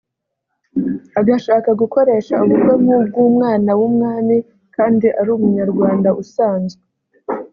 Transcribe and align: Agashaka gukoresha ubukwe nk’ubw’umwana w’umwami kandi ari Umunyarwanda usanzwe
Agashaka 1.19 1.69
gukoresha 1.81 2.33
ubukwe 2.45 2.73
nk’ubw’umwana 2.81 3.71
w’umwami 3.79 4.35
kandi 4.75 5.07
ari 5.19 5.29
Umunyarwanda 5.37 6.09
usanzwe 6.23 6.81